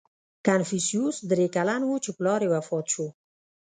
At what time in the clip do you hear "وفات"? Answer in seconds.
2.55-2.85